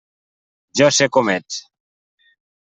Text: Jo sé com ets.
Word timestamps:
Jo 0.79 0.87
sé 0.99 1.09
com 1.17 1.31
ets. 1.37 1.61